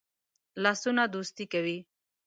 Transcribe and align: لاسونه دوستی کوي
لاسونه 0.63 1.03
دوستی 1.13 1.45
کوي 1.51 1.77